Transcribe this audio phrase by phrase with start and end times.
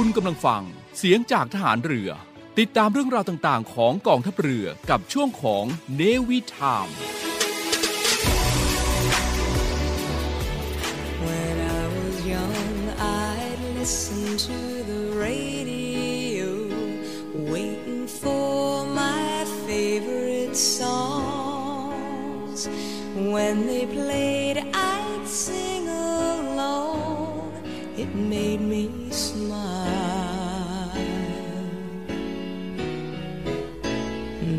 [0.00, 0.62] คุณกำลังฟัง
[0.98, 2.10] เสียงจากทหารเรือ
[2.58, 5.64] ติดตามเรื่องราวต่างๆ ของกองทัพเรือกับช่วงของ
[5.96, 6.88] เนวิทาม
[11.24, 12.28] When I was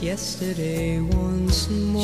[0.00, 1.98] Yesterday once more.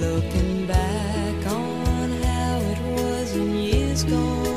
[0.00, 4.47] Looking back on how it was in years gone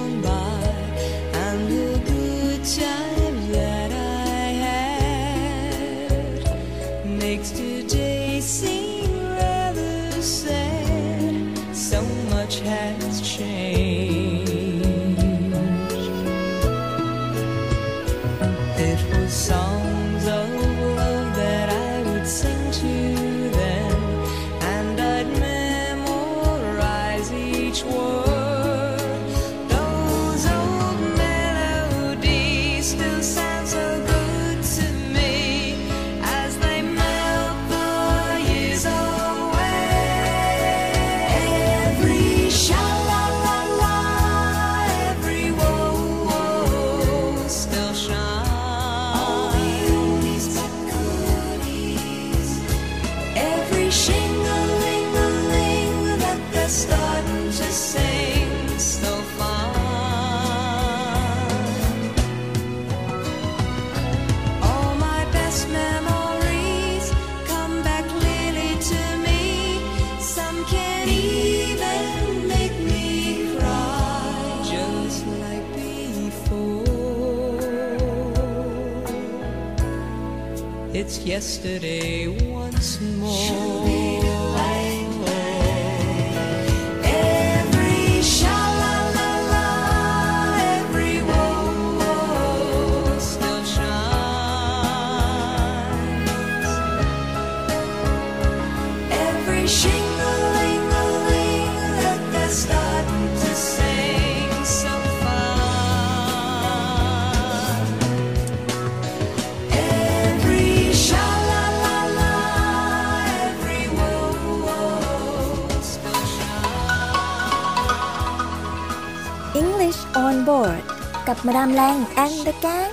[120.25, 120.81] on board
[121.27, 122.91] กับมาดามแรง and the gang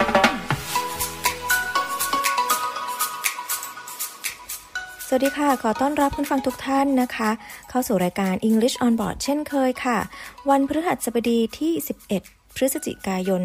[5.06, 7.30] สวัสดีค่ะ ขอต้อนรับคุณฟังทุกท่านนะคะ
[7.70, 9.98] เข้าสู่รายการ English on board เช่นเคยค่ะ
[10.50, 11.72] วันพฤหัสบดีที่
[12.14, 13.40] 11 พฤศจิกายน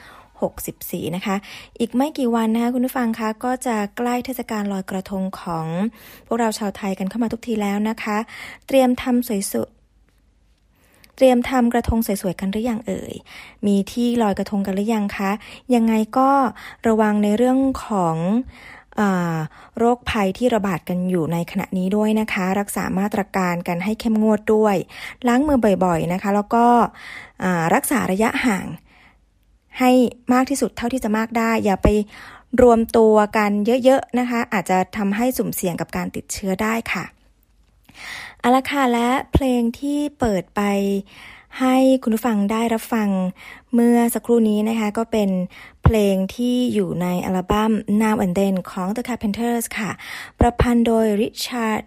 [0.00, 1.36] 2564 นะคะ
[1.80, 5.66] อีกไม่กี่วันนะคะคุณผู้ฟังคะ ก็จะใกล้เทศกาลลอยกระทงของ
[6.26, 8.16] พวกเราชาวไทยกันเข้ามาทุกทีแล้วนะคะ
[8.66, 9.81] เตรียมทำสวยสุเต
[11.22, 13.14] รียมทำกระทงสวยๆกันหรือยังเอ่ย
[13.66, 15.30] มีที่ลอยกระทงกันหรือยังคะ
[15.74, 16.30] ยังไงก็
[16.88, 18.16] ระวังในเรื่องของ
[19.78, 24.76] โรคภัยที่ระบาดกันอยู่ในขณะนี้ด้วยนะคะ รักษามาตรการกันให้เข้มงวดด้วย
[25.26, 26.66] ล้างมือบ่อยๆนะคะ แล้วก็
[27.74, 28.66] รักษาระยะห่าง
[29.78, 29.90] ให้
[30.32, 31.88] มากที่สุดเท่าที่จะมากได้ อย่าไป
[32.62, 33.50] รวมตัวกัน
[33.84, 37.04] เยอะๆนะคะ อาจจะทำให้สุ่มเสี่ยงกับการติดเชื้อได้ค่ะ
[38.44, 40.60] เอาละค่ะและเพลงที่เปิดไป
[41.60, 43.08] ให้คุณผู้ฟังได้รับฟัง
[43.74, 45.30] เมื่อสักครู่นี้นะคะ ก็เป็น
[45.84, 47.72] เพลงที่อยู่ในอัลบั้ม
[48.02, 49.90] Now and Then ของ The Carpenters ค่ะ
[50.38, 51.82] ประพันธ์โดย Richard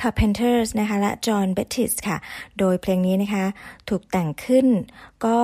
[0.00, 2.16] Carpenters นะคะและ John Bettis ค่ะ
[2.58, 3.46] โดยเพลงนี้นะคะ
[3.88, 4.66] ถูกแต่งขึ้น
[5.26, 5.40] ก็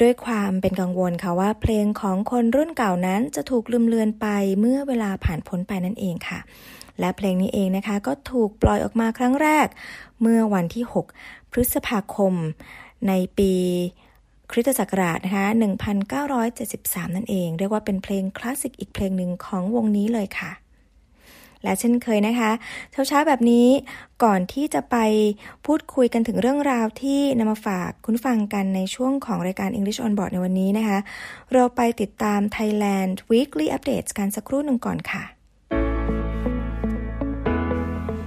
[0.00, 4.26] ด้วยความเป็นกังวลค่ะว่าเพลงของคนรุ่นเก่านั้นจะถูกลืมเลือนไป
[4.60, 6.40] เมื่อเวลาผ่านพ้นไปนั่นเองค่ะ
[7.00, 9.66] และเพลงนี้เองนะคะก็ถูกปล่อยออกมาครั้งแรก
[10.20, 10.84] เมื่อวันที่
[11.18, 12.34] 6 พฤษภาคม
[13.08, 13.52] ในปี
[14.52, 15.46] คริสตศักราชนะคะ
[16.50, 20.52] 1973 นั่นเอง เรียกว่าเป็นเพลงคลาสสิกอีกเพลงหนึ่งของวงนี้เลยค่ะ
[21.62, 22.50] และเช่นเคยนะคะ
[22.92, 23.68] เช้าๆแบบนี้
[24.24, 24.96] ก่อนที่จะไป
[25.66, 30.98] พูดคุยกันถึงเรื่องราวที่นำมาฝากคุณฟังกันในช่วงของรายการ English on Board ในวันนี้นะคะ
[31.52, 35.33] เราไปติดตาม Thailand Weekly Updates กันสักครู่หนึ่งก่อนค่ะ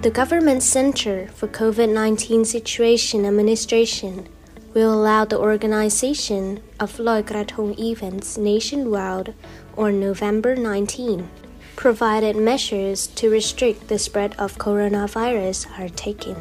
[0.07, 4.29] The Government Center for COVID 19 Situation Administration
[4.73, 9.33] will allow the organization of Loi Krathong events nationwide
[9.77, 11.29] on November 19,
[11.75, 16.35] provided measures to restrict the spread of coronavirus are taken.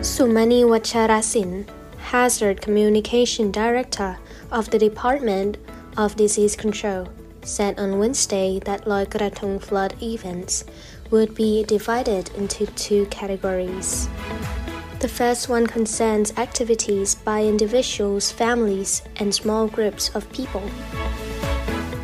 [0.00, 1.68] Sumani Wacharasin,
[1.98, 4.16] Hazard Communication Director
[4.50, 5.58] of the Department
[5.98, 7.06] of Disease Control,
[7.42, 10.64] said on Wednesday that Loi Krathong flood events
[11.10, 14.08] would be divided into two categories.
[15.00, 20.62] The first one concerns activities by individuals, families, and small groups of people.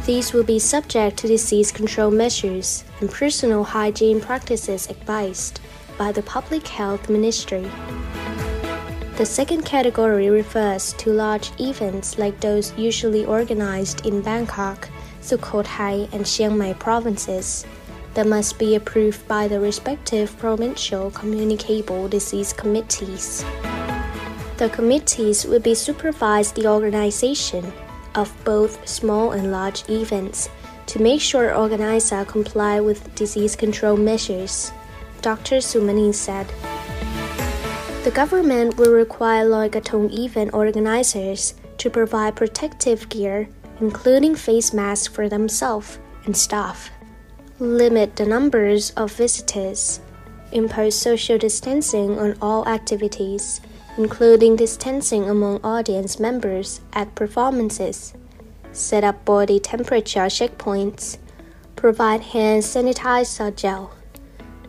[0.05, 5.61] These will be subject to disease control measures and personal hygiene practices advised
[5.97, 7.71] by the Public Health Ministry.
[9.17, 14.89] The second category refers to large events like those usually organized in Bangkok,
[15.21, 17.65] Sukhothai, and Chiang Mai provinces
[18.15, 23.45] that must be approved by the respective provincial communicable disease committees.
[24.59, 27.73] The committees will be supervise the organization
[28.15, 30.49] of both small and large events
[30.87, 34.71] to make sure organizers comply with disease control measures,
[35.23, 35.57] Dr.
[35.57, 36.47] Sumani said.
[38.05, 43.49] The government will require Loigatong event organizers to provide protective gear,
[43.81, 46.92] including face masks for themselves and staff
[47.63, 50.01] limit the numbers of visitors,
[50.51, 53.61] impose social distancing on all activities,
[53.97, 58.15] including distancing among audience members at performances,
[58.73, 61.19] set up body temperature checkpoints,
[61.77, 63.93] provide hand sanitizer gel,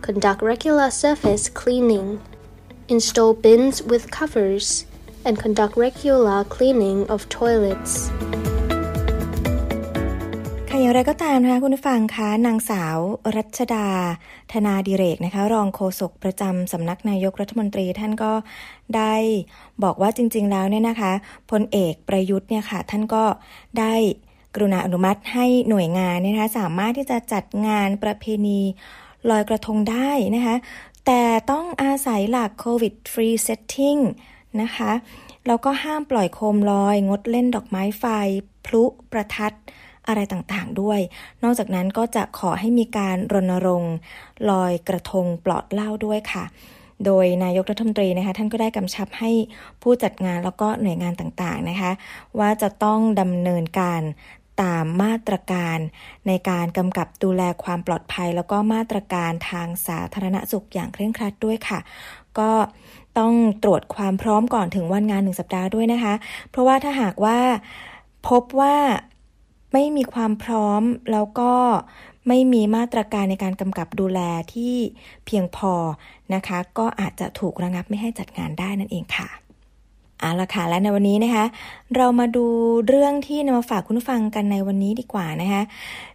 [0.01, 2.22] conduct regular surface cleaning,
[2.88, 4.86] install bins with covers,
[5.25, 8.12] and conduct regular cleaning of toilets.
[10.84, 12.98] ค่ะอย่างไรก็ตามนะคะคุณผู้ฟังคะนางสาว
[13.38, 13.88] รัชดา
[14.52, 18.32] ธนาดิเรกนะคะ รองโฆษกประจำสำนักนายกรัฐมนตรีท่านก็
[18.96, 19.14] ได้
[19.84, 21.12] บอกว่าจริง ๆ แล้วเนี่ยนะคะ
[21.52, 23.24] พลเอกประยุทธ์เนี่ยค่ะ ท่านก็
[23.80, 23.94] ได้
[24.54, 28.60] กรุณาอนุมัติให้หน่วยงานเนี่ยนะคะสามารถที่จะจัดงานประเพณี
[29.30, 30.56] ลอยกระทงได้นะคะ
[31.06, 31.22] แต่
[31.52, 34.02] ต้องอาศัยหลัก COVID free setting
[34.62, 34.92] นะคะ
[35.48, 38.06] แล้วก็ห้ามปล่อยโคมลอย งดเล่นดอกไม้ไฟ
[38.66, 39.54] พลุประทัด
[40.08, 41.00] อะไรต่างๆด้วย
[41.44, 43.96] นอกจากนั้นก็จะขอให้มีการรณรงค์
[44.50, 46.44] ลอยกระทงปลอดเหล้าด้วยค่ะ
[47.06, 49.32] โดยนายกรัฐมนตรีนะคะท่านก็ได้กำชับให้
[49.82, 51.92] ผู้จัดงานแล้วก็หน่วยงานต่างๆนะคะ
[52.40, 54.02] ว่าจะต้องดำเนินการ
[54.64, 55.78] ตามมาตรการ
[56.27, 61.80] ในการกำกับดูแลความปลอดภัย แล้วก็มาตรการทางสาธารณสุขอย่างเคร่งครัดด้วยค่ะ
[62.39, 62.51] ก็
[63.20, 66.13] ต้องตรวจความพร้อมก่อนถึงวันงานหนึ่งสัปดาห์ด้วยนะคะ
[66.50, 67.39] เพราะว่าถ้าหากว่า
[68.30, 68.75] พบว่า
[69.74, 71.53] ไม่มีความพร้อมแล้วก็
[72.27, 74.20] ไม่มีมาตรการในการกำกับดูแล
[74.53, 74.75] ที่
[75.25, 75.74] เพียงพอ
[76.34, 79.30] นะคะ ก็อาจจะถูกระงับไม่ให้จัดงานได้นั่นเองค่ะ
[80.20, 81.46] เอาละค่ะและในวันนี้นะคะ
[81.96, 82.46] เรามาดู
[82.88, 85.62] เรื่องที่นำมาฝากคุณฟังกันในวันนี้ดีกว่านะคะ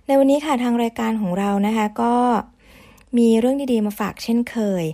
[0.07, 2.15] ในวันนี้ค่ะทางรายการของเรานะคะก็
[3.19, 4.85] มีเรื่องดีๆมาฝากเช่นเคย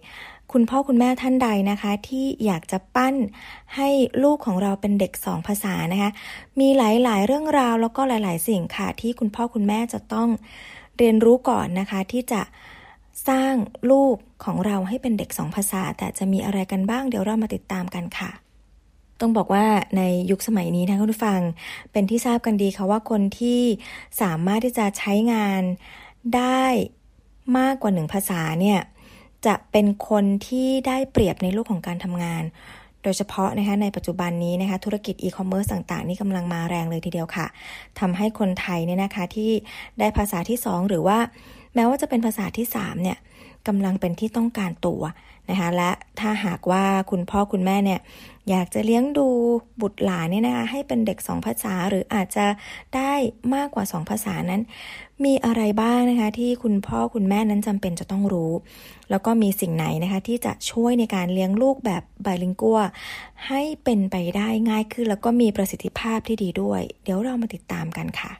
[0.54, 3.14] คุณพ่อคุณแม่ท่านใดนะคะ ที่อยากจะปั้น
[3.76, 3.88] ให้
[4.22, 6.10] ลูกของเราเป็นเด็กสองภาษานะคะ
[6.60, 10.28] มีหลายๆ เรื่องราวแล้วก็หลาย ๆ สิ่งค่ะ ที่คุณพ่อคุณแม่จะต้อง
[10.98, 12.42] เรียนรู้ก่อนนะคะ ที่จะ
[13.28, 13.54] สร้าง
[13.90, 18.30] ลูกของเราให้เป็นเด็กสองภาษา แต่จะมีอะไรกันบ้างเดี๋ยวเรามาติดตามกันค่ะ
[19.20, 21.40] ต้องบอกว่าในยุคสมัยนี้นะคุณผู้ฟัง
[21.92, 23.60] เป็นที่ทราบกันดีค่ะว่าคนที่
[24.22, 25.62] สามารถที่จะใช้งาน
[26.36, 26.64] ได้
[27.58, 28.80] มากกว่าหนึ่งภาษาเนี่ย
[29.46, 32.44] จะเป็นคนที่ได้เปรียบในโลกของการทำงาน
[33.02, 37.46] โดยเฉพาะนะคะในปัจจุบันนี้นะคะธุรกิจอีคอมเมิร์ซต่างๆ นี่กำลังมาแรงเลยทีเดียวค่ะ
[38.00, 39.50] ทำให้คนไทยเนี่ยนะคะที่
[39.98, 41.18] ได้ภาษาที่ 2 หรือว่า
[41.74, 43.18] แม้ว่าจะเป็นภาษาที่3เนี่ย
[43.68, 45.02] กำลังเป็นที่ต้องการตัว
[45.50, 48.00] นะคะและถ้าหากว่าคุณพ่อคุณแม่เนี่ย
[48.50, 49.28] อยากจะเลี้ยงดู
[49.80, 52.46] บุตรหลานเนี่ยนะคะให้เป็นเด็กสองภาษาหรืออาจจะ
[52.96, 53.12] ได้
[53.54, 54.62] มากกว่าสองภาษานั้น
[55.24, 58.52] มีอะไรบ้างนะคะที่คุณพ่อคุณแม่นั้นจำเป็นจะต้องรู้
[59.10, 62.78] แล้วก็มีสิ่งไหนนะคะที่จะช่วยในการเลี้ยงลูกแบบไบลิงกัว
[63.46, 68.32] ให้เป็นไปได้ง่ายขึ้น แล้วก็มีประสิทธิภาพที่ดีด้วย เดี๋ยวเรามาติดตามกันค่ะ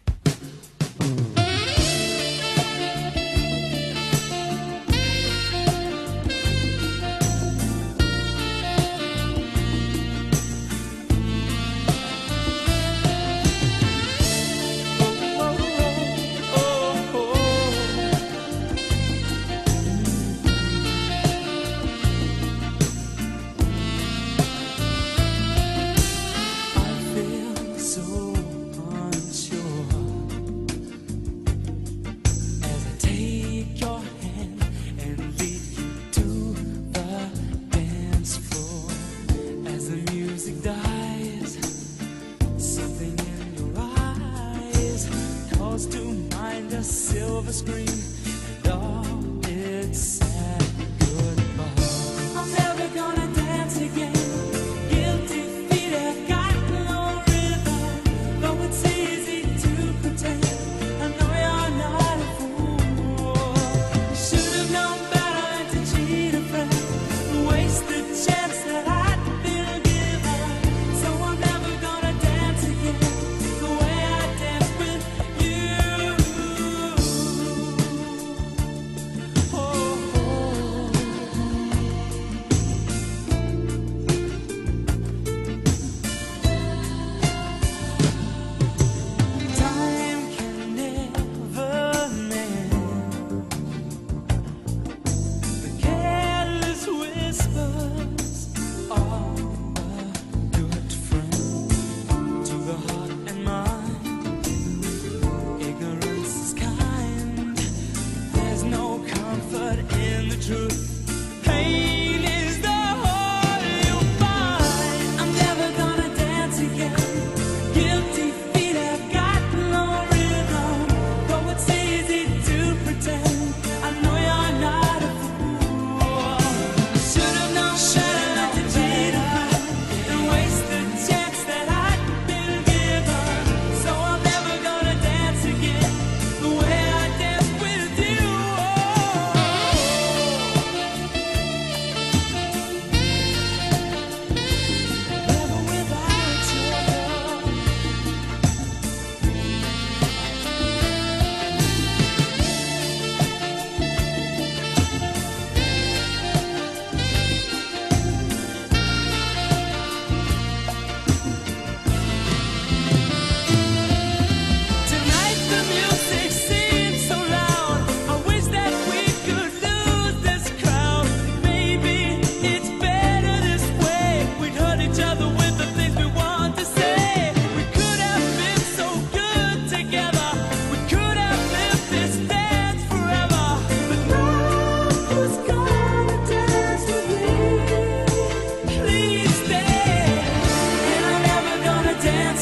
[47.54, 48.03] screen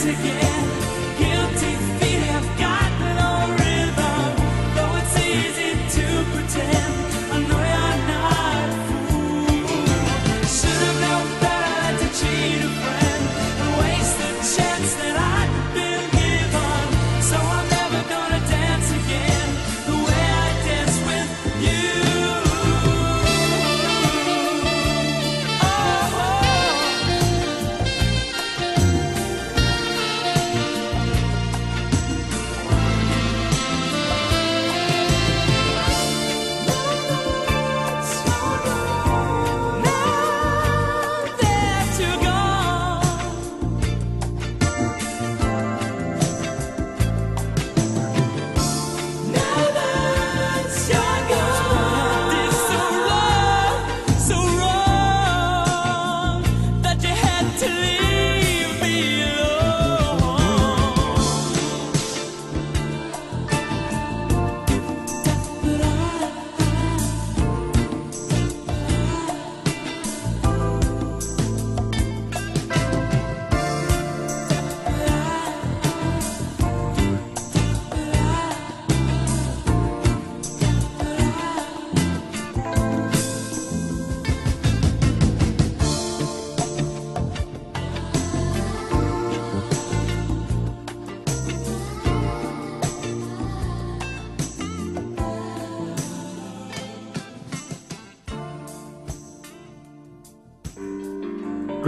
[0.04, 0.41] again.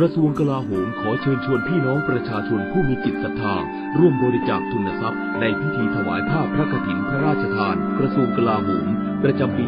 [0.04, 3.54] ระทรวงกลาโหมขอเชิญชวนพี่น้องประชาชนผู้มีจิตศรัทธา
[3.98, 8.86] ร่วมบริจาคทุนทรัพย์ ในพิธีถวายผ้าพระกฐินพระราชทาน กระทรวงกลาโหม
[9.22, 9.66] ประจำปี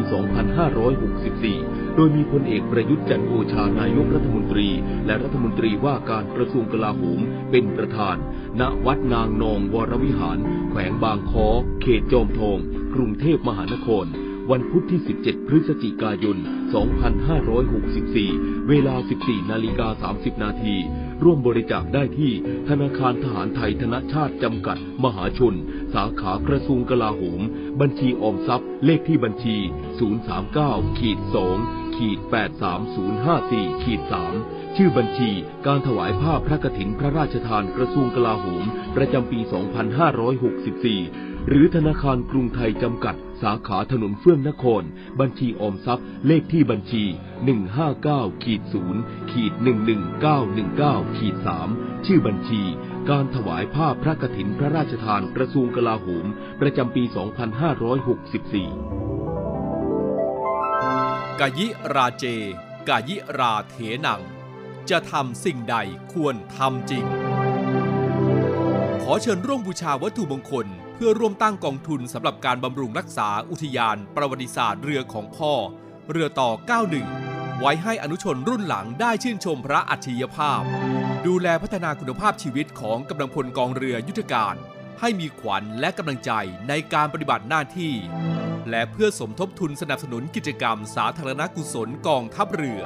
[1.17, 4.67] 2564 โดยมีพลเอกประยุทธ์จันทร์โอชานายกรัฐมนตรี
[5.05, 7.19] และรัฐมนตรีว่าการกระทรวงกลาโหม
[7.51, 8.15] เป็นประธาน
[8.59, 10.37] ณ วัดนางนองวรวิหาร
[10.69, 11.47] แขวงบางคอ
[11.81, 12.57] เขตจอมทอง
[12.93, 14.07] กรุงเทพมหานคร
[14.51, 16.37] วันพุธที่ 17 พฤศจิกายน
[17.73, 20.75] 2564 เวลา 14 นาฬิกา 30 นาที
[21.23, 22.31] ร่วมบริจาคได้ที่
[22.69, 25.55] ธนาคารทหารไทยธนชาติจำกัด มหาชน
[25.93, 27.41] สาขากระทรวงกลาโหม
[27.81, 29.57] บัญชีออมทรัพย์ เลขที่บัญชี
[30.27, 31.19] 039ขีด
[31.57, 32.19] 2ขีด
[33.05, 34.01] 83054ขีด
[34.39, 35.31] 3ชื่อบัญชี
[35.65, 39.39] การถวายผ้าพระกฐินพระราชทานกระทรวงกลาโหม ประจำปี
[40.25, 44.83] 2564 หรือธนาคารกรุงไทยจำกัด สาขาถนนเฟื่องนคร
[45.19, 47.03] บัญชีออมทรัพย์ เลขที่บัญชี
[47.73, 48.61] 159ขีด
[48.97, 49.53] 0ขีด
[50.35, 51.35] 11919ขีด
[51.71, 52.61] 3ชื่อบัญชี
[53.09, 56.25] การถวายผ้าพระกฐินพระราชทานกระทรวงกลาโหม
[56.61, 57.11] ประจำปี 2564
[61.39, 62.25] กายิราเจ
[62.89, 63.75] กายิราเถ
[64.05, 64.21] นัง
[64.89, 65.75] จะทำสิ่งใด
[66.13, 67.05] ควรทำจริง
[69.03, 70.67] ขอเชิญร่วมบูชาวัตถุมงคล
[70.99, 75.53] เพื่อร่วมตั้งกองทุนสำหรับการบำรุงรักษาอุทยาน ประวัติศาสตร์เรือของพ่อ
[76.11, 76.49] เรือต่อ
[77.03, 80.61] 91 ไว้ให้อนุชนรุ่นหลังได้ชื่นชมพระอัจฉริยภาพ
[81.27, 84.55] ดูแลพัฒนาคุณภาพชีวิตของกำลังพลกองเรือยุทธการ
[84.99, 86.31] ให้มีขวัญและกำลังใจ
[86.69, 87.93] ในการปฏิบัติหน้าที่
[88.69, 92.81] และเพื่อสมทบทุนสนับสนุนกิจกรรมสาธารณกุศลกองทัพเรือ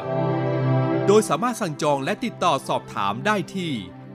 [1.07, 3.71] โดยสามารถสั่งจองและติดต่อสอบถามได้ที่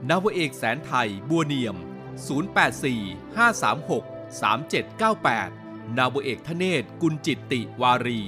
[0.09, 1.77] นาวเอกแสนไทยบัวเนียม
[2.25, 4.03] 084 536
[4.41, 8.21] 3798 นาวเอกทเนศกุลจิตติวารี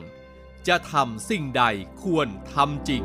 [0.68, 1.62] จะทำสิ่งใด
[2.02, 3.04] ควรทำจริง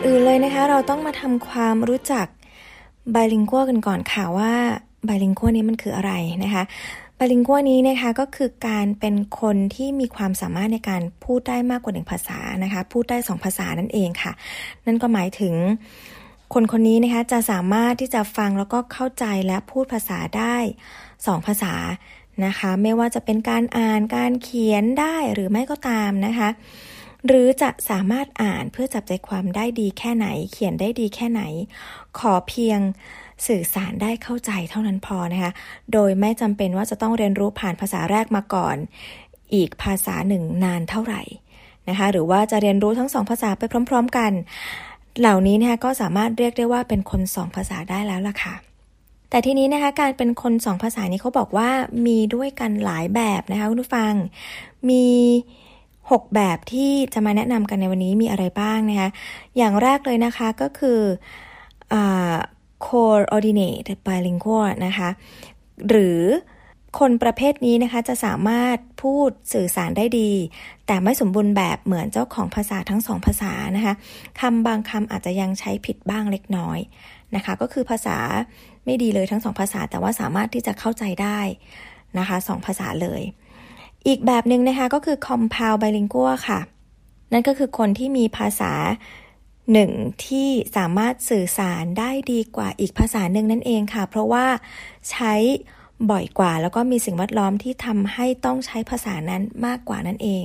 [0.00, 2.26] อนอื่นเลยนะคะ เราต้องมาทำความรู้จัก
[3.12, 4.52] ไบลิงกัวกันก่อนค่ะว่า
[5.06, 6.12] ไบลิงกัวนี้มันคืออะไร
[6.44, 6.62] นะคะ
[7.16, 14.32] ไบลิงกัวนี้นะคะก็คือการเป็นคนที่มีความสามารถในการพูดได้มากกว่าหนึ่งภาษานะคะพูดได้สองภาษานั่นเองค่ะ
[14.86, 15.54] นั่นก็หมายถึง
[16.54, 20.56] คนคนนี้นะคะจะสามารถที่จะฟังแล้วก็เข้าใจและพูดภาษาได้
[21.26, 21.74] สองภาษา
[22.44, 26.48] นะคะ ไม่ว่าจะเป็นการอ่านการเขียนได้หรือไม่ก็ตามนะคะ
[27.26, 31.42] หรือจะสามารถอ่านเพื่อจับใจความได้ดีแค่ไหน เขียนได้ดีแค่ไหน
[32.18, 32.80] ขอเพียง
[33.46, 35.52] สื่อสารได้เข้าใจเท่านั้นพอนะคะ
[35.92, 38.76] โดยไม่จำเป็นว่าจะต้องเรียนรู้ผ่านภาษาแรกมาก่อน
[39.54, 41.22] อีกภาษาหนึ่งนานเท่าไหร่
[41.88, 44.32] นะคะ หรือว่าจะเรียนรู้ทั้งสองภาษาไปพร้อม ๆ กัน
[45.20, 48.54] เหล่านี้นะคะก็สามารถเรียกได้ว่าเป็นคนสองภาษาได้แล้วล่ะค่ะ
[49.30, 51.70] แต่ทีนี้นะคะการเป็นคนสองภาษานี้เขาบอกว่า
[52.06, 54.12] มีด้วยกันหลายแบบนะคะคุณผู้ฟัง
[54.90, 55.06] มี
[56.10, 59.08] 6 แบบที่จะมาแนะนำกันในวันนี้มีอะไรบ้างนะคะ
[59.56, 61.00] อย่างแรกเลยนะคะก็คือ
[61.92, 61.94] อ
[62.86, 65.08] coordinate bilingual นะคะ
[65.88, 66.20] หรือ
[66.98, 70.30] คนประเภทนี้นะคะจะสามารถพูดสื่อสารได้ดี
[70.86, 73.94] แต่ไม่สมบูรณ์แบบเหมือนเจ้าของภาษาทั้งสองภาษานะคะ
[74.40, 76.78] คำบางคำอาจจะยังใช้ผิดบ้างเล็กน้อย
[77.34, 78.16] นะคะ ก็คือภาษา
[78.84, 81.40] ไม่ดีเลยทั้งสองภาษา แต่ว่าสามารถที่จะเข้าใจได้
[82.18, 83.22] นะคะสองภาษาเลย
[84.06, 86.60] อีกแบบหนึ่งนะคะก็คือ compound bilingual ค่ะ
[87.32, 88.72] นั่นก็คือคนที่มีภาษา
[89.72, 89.90] หนึ่ง
[90.26, 94.46] ที่สามารถสื่อสารได้ดีกว่าอีกภาษาหนึ่งนั่นเองค่ะ เพราะว่า
[95.10, 95.34] ใช้
[96.10, 100.44] บ่อยกว่า แล้วก็มีสิ่งแวดล้อมที่ทำให้ต้องใช้ภาษานั้นมากกว่านั่นเอง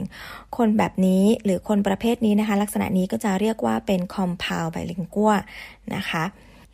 [0.57, 5.39] คนแบบนี้หรือคนประเภทนี้นะคะ ลักษณะนี้ก็จะเรียกว่าเป็น compound bilingual
[5.95, 6.23] นะคะ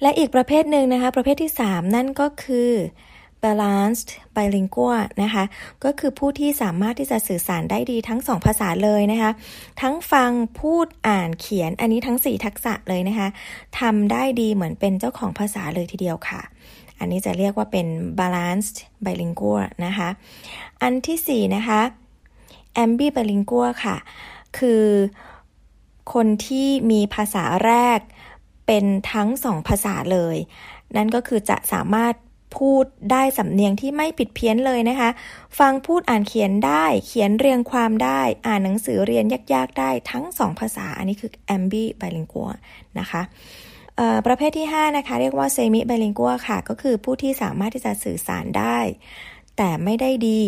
[0.01, 2.71] และอีกประเภทหนึ่งนะคะ ประเภทที่ 3 นั่นก็คือ
[3.43, 5.43] balanced bilingual นะคะ
[5.83, 9.31] ก็คือผู้ที่สามารถที่จะสื่อสารได้ดีทั้งสองภาษาเลยนะคะ
[9.81, 13.27] ทั้งฟังพูดอ่านเขียนอันนี้ทั้ง 4 ทักษะเลยนะคะ
[13.79, 16.41] ทำได้ดีเหมือนเป็นเจ้าของภาษาเลยทีเดียวค่ะ
[16.99, 17.87] อันนี้จะเรียกว่าเป็น
[18.19, 20.09] balanced bilingual นะคะ
[20.81, 21.81] อันที่ 4 นะคะ
[22.83, 23.97] ambibilingual ค่ะ
[24.57, 24.85] คือ
[26.13, 27.99] คนที่มีภาษาแรก
[28.67, 30.37] เป็นทั้งสองภาษาเลย
[30.97, 32.13] นั่นก็คือจะสามารถ
[32.57, 35.09] พูดได้สำเนียงที่ไม่ผิดเพี้ยนเลยนะคะ
[35.59, 42.55] ฟังพูดอ่านเขียนได้ เขียนเรียงความได้ อ่านหนังสือเรียนยากๆได้ทั้งสองภาษา อันนี้คือ ambi bilingual
[42.99, 43.21] นะคะ
[44.25, 48.77] ประเภทที่ 5 นะคะ เรียกว่า semi bilingual ค่ะ ก็คือผู้ที่สามารถที่จะสื่อสารได้
[49.57, 50.41] แต่ไม่ได้ดี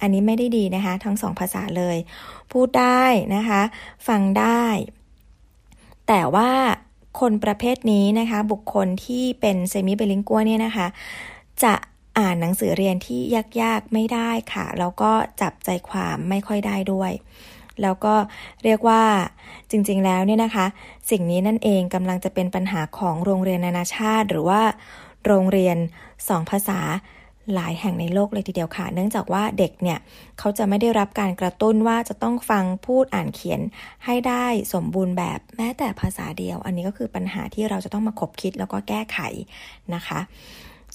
[0.00, 1.96] อันนี้ไม่ได้ดีนะคะ ทั้งสองภาษาเลย
[2.52, 3.04] พูดได้
[3.36, 3.62] นะคะ
[4.08, 4.64] ฟังได้
[6.08, 6.50] แต่ว่า
[7.20, 10.86] คนประเภทนี้นะคะ บุคคลที่เป็นเซมิเบลิงกัวเนี่ยนะคะ
[11.62, 11.74] จะ
[12.18, 13.20] อ่านหนังสือเรียนที่
[13.62, 17.12] ยากๆไม่ได้ค่ะ แล้วก็จับใจความไม่ค่อยได้ด้วย
[17.82, 18.14] แล้วก็
[18.64, 19.02] เรียกว่า
[19.70, 20.66] จริงๆแล้วเนี่ยนะคะ
[21.10, 24.62] สิ่งนี้นั่นเองกำลังจะเป็นปัญหาของโรงเรียนนานาชาติ หรือว่า
[25.26, 25.76] โรงเรียน
[26.28, 26.80] สองภาษา
[27.54, 29.98] หลายแห่งในโลกเลยทีเดียวค่ะ เนื่องจากว่าเด็กเนี่ย
[30.38, 33.60] เขาจะไม่ได้รับการกระตุ้นว่าจะต้องฟังพูดอ่านเขียน
[34.04, 39.18] ให้ได้สมบูรณ์แบบแม้แต่ภาษาเดียว อันนี้ก็คือปัญหาที่เราจะต้องมาคบคิดแล้วก็แก้ไข
[39.94, 40.20] นะคะ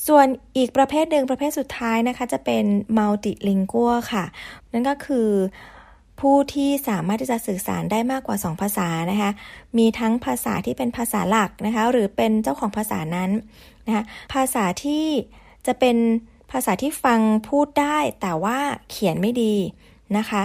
[0.07, 0.27] ส่วน
[0.57, 2.65] อีกประเภทหนึ่งประเภทสุดท้ายนะคะ จะเป็น
[2.97, 4.25] multilingual ค่ะ
[4.73, 5.29] นั่นก็คือ
[6.19, 9.31] ผู้ที่สามารถที่จะสื่อสารได้มากกว่า 2 ภาษานะคะ
[9.77, 13.31] มีทั้งภาษาที่เป็นภาษาหลักนะคะ หรือเป็นเจ้าของภาษานั้น
[13.85, 14.03] นะคะ
[14.33, 15.05] ภาษาที่
[15.67, 15.97] จะเป็น
[16.57, 18.57] ภาษาที่ฟังพูดได้แต่ว่า
[18.89, 19.55] เขียนไม่ดี
[20.17, 20.43] นะคะ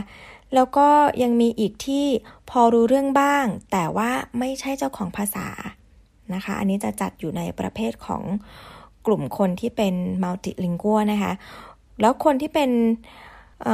[0.55, 0.89] แล้วก็
[1.23, 2.07] ยังมีอีกที่
[2.51, 5.49] พอรู้เรื่องบ้าง แต่ว่าไม่ใช่เจ้าของภาษา
[6.35, 8.23] นะคะ อันนี้จะจัดอยู่ในประเภทของ
[9.07, 11.33] กลุ่มคนที่เป็นมัลติลิงกัวนะคะ
[12.01, 12.71] แล้วคนที่เป็น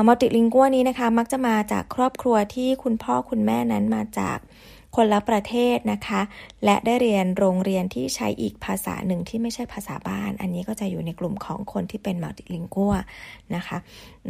[0.07, 4.39] มัลติลิงกัวนี้นะคะ มักจะมาจากครอบครัวที่คุณพ่อคุณแม่นั้นมาจาก
[4.97, 6.21] คนละประเทศนะคะ
[6.65, 12.95] และได้เรียนโรงเรียนที่ใช้อีกภาษาหนึ่งที่ไม่ใช่ภาษาบ้าน อันนี้ก็จะอยู่ในกลุ่มของคนที่เป็นมัลติลิงกัว
[13.55, 13.79] นะคะ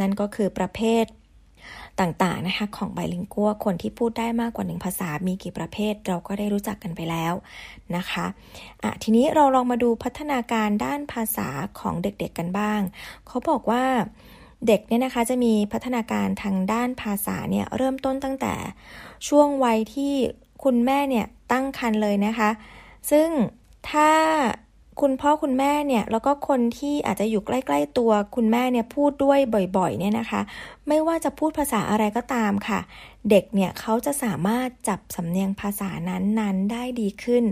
[0.00, 1.04] นั่นก็คือประเภท
[2.00, 7.32] ต่างๆนะคะของไบลิงกัวคนที่พูดได้มากกว่าหนึ่งภาษา มีกี่ประเภทเราก็ได้รู้จักกันไปแล้ว
[7.96, 11.48] นะคะะทีนี้เราลองมาดูพัฒนาการด้านภาษา
[11.80, 12.80] ของเด็กๆกันบ้าง
[13.26, 13.84] เขาบอกว่า
[14.66, 18.54] เด็กเนี่ยนะคะจะมีพัฒนาการทางด้านภาษาเนี่ยเริ่มต้นตั้งแต่
[19.28, 20.14] ช่วงวัยที่
[20.66, 22.50] คุณแม่เนี่ยตั้งครรภ์เลยนะคะ
[23.10, 23.28] ซึ่ง
[23.90, 24.10] ถ้า
[25.00, 29.38] คุณพ่อคุณแม่เนี่ยแล้วก็คนที่อาจจะอยู่ใกล้ ๆ ตัวคุณแม่เนี่ยพูดด้วย
[29.76, 30.40] บ่อยๆเนี่ยนะคะ
[30.88, 32.80] ไม่ว่าจะพูดภาษาอะไรก็ตามค่ะ
[33.30, 37.44] เด็กเนี่ยเขาจะสามารถจับสำเนียงภาษานั้นๆ ได้ดีขึ้น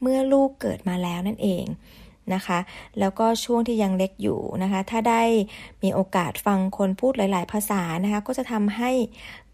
[0.00, 1.64] เมื่อลูกเกิดมาแล้วนั่นเอง
[2.34, 2.58] นะคะ
[2.98, 5.22] แล้วก็ช่วงที่ยังเล็กอยู่นะคะ ถ้าได้
[5.82, 8.90] มีโอกาสฟังคนพูดหลาย ๆ ภาษานะคะ ก็จะทำให้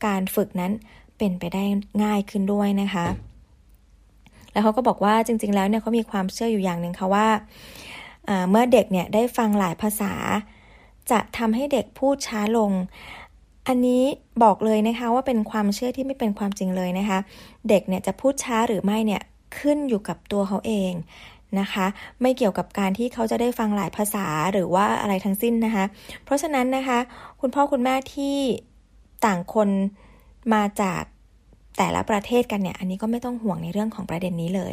[0.06, 0.72] การฝึกนั้น
[1.18, 1.64] เป็นไปได้
[2.04, 3.06] ง่ายขึ้นด้วยนะคะ
[4.52, 7.26] แล้วเขาก็บอกว่าจริง ๆ แล้วเนี่ยเขามีความเชื่ออยู่อย่างหนึ่งค่ะว่า
[8.50, 10.12] เมื่อเด็กเนี่ยได้ฟังหลายภาษา
[11.10, 12.72] จะทำให้เด็กพูดช้าลง
[13.68, 14.02] อันนี้
[14.42, 17.18] บอกเลยนะคะว่าเป็นความเชื่อที่ไม่เป็นความจริงเลยนะคะ
[17.68, 19.22] เด็กเนี่ยจะพูดช้าหรือไม่เนี่ย
[19.58, 20.92] ขึ้นอยู่กับตัวเขาเอง
[21.60, 21.86] นะคะ
[22.22, 25.84] ไม่เกี่ยวกับการที่เขาจะได้ฟังหลายภาษาหรือว่าอะไรทั้งสิ้นนะคะ
[26.24, 26.98] เพราะฉะนั้นนะคะ
[27.40, 28.36] คุณพ่อคุณแม่ที่
[29.24, 29.68] ต่างคน
[30.54, 31.02] มาจาก
[31.78, 34.72] แต่ละประเทศกันเนี่ยอันนี้ก็ไม่ต้องห่วงในเรื่องของประเด็นนี้เลย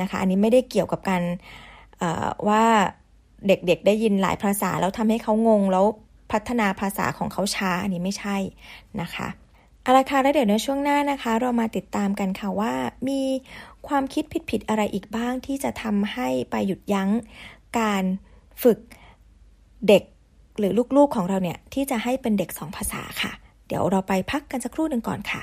[0.00, 1.22] นะคะ อันนี้ไม่ได้เกี่ยวกับการ
[2.48, 2.64] ว่า
[3.46, 5.84] เด็กๆได้ยินหลายภาษาแล้วทำให้เขางงแล้ว
[6.32, 8.36] พัฒนาภาษาของเขาช้าอันนี้ไม่ใช่
[9.00, 9.28] นะคะ
[9.82, 12.74] เอาละค่ะแล้วเดี๋ยวในช่วงหน้านะคะ เรามาติดตามกันค่ะว่า
[13.08, 13.20] มี
[13.88, 17.10] ความคิดผิดๆอะไรอีกบ้างที่จะทำให้ไปหยุดยั้ง
[17.78, 18.04] การ
[18.62, 18.78] ฝึก
[19.88, 20.02] เด็ก
[20.58, 23.32] หรือลูกๆของเราเนี่ยที่จะให้เป็นเด็กสองภาษาค่ะ
[23.72, 25.42] เดี๋ยวเราไปพักกันสักครู่หนึ่งก่อนค่ะ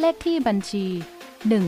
[0.00, 0.86] เลขที่บัญชี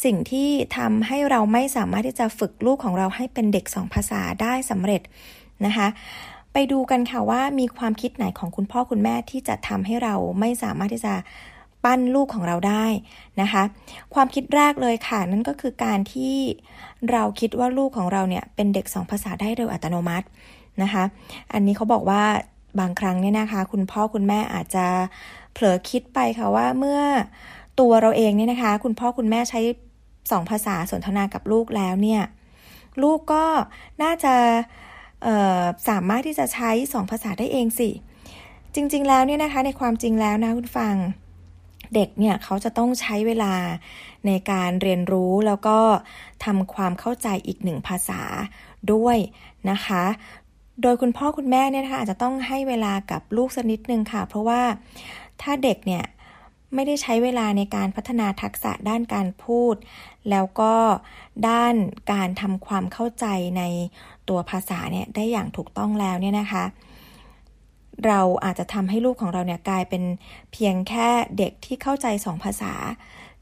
[0.05, 5.03] สิ่งที่ทำให้เราไม่สามารถที่จะฝึกลูกของเราให้เป็นเด็กสองภาษาได้สำเร็จ
[5.67, 5.89] นะคะ
[6.59, 11.15] ไปดูกันค่ะว่ามีความคิดไหนของคุณพ่อคุณแม่ที่จะทำให้เราไม่สามารถที่จะ
[11.85, 12.87] ปั้นลูกของเราได้
[13.41, 13.63] นะคะ
[14.15, 16.37] ความคิดแรกเลยค่ะ นั่นก็คือการที่
[17.11, 20.27] เราคิดว่าลูกของเราเนี่ยเป็นเด็กสองภาษาได้โดยอัตโนมัติ
[20.83, 21.05] นะคะ
[21.53, 22.23] อันนี้เขาบอกว่า
[22.81, 24.87] บางครั้งเนี่ยนะคะ คุณพ่อคุณแม่อาจจะ
[25.53, 27.01] เผลอคิดไปค่ะว่าเมื่อ
[27.81, 29.61] ตัวเราเองเนี่ยนะคะ คุณพ่อคุณแม่ใช้
[30.31, 32.23] สองภาษาสนทนากับลูกแล้วเนี่ย
[33.03, 33.45] ลูกก็
[34.03, 34.35] น่าจะ
[35.89, 37.91] สามารถที่จะใช้สองภาษาได้เองสิ
[38.75, 40.95] จริง ๆ แล้วเนี่ยนะคะ ในความจริงแล้วนะคุณฟัง
[41.95, 43.55] เด็กเนี่ยเขาจะต้องใช้เวลา
[44.27, 45.79] ในการเรียนรู้แล้วก็
[46.45, 48.23] ทำความเข้าใจอีกหนึ่งภาษา
[48.93, 49.17] ด้วย
[49.71, 50.05] นะคะ
[50.83, 54.63] โดยคุณพ่อคุณแม่เนี่ยนะคะอาจจะต้องให้เวลากับลูกสักนิดนึงค่ะ เพราะว่า
[55.43, 56.05] ถ้าเด็กเนี่ย
[56.75, 59.75] ไม่ได้ใช้เวลาในการพัฒนาทักษะด้านการพูด
[60.31, 60.75] แล้วก็
[61.49, 61.75] ด้าน
[62.13, 63.27] การทำความเข้าใจ
[63.59, 63.63] ใน
[64.29, 66.65] ตัวภาษาเนี่ยได้อย่างถูกต้องแล้วเนี่ยนะคะ
[68.07, 70.03] เราอาจจะทำให้ลูกของเราเนี่ยกลายเป็น
[70.53, 71.09] เพียงแค่
[71.39, 72.73] เด็กที่เข้าใจสองภาษา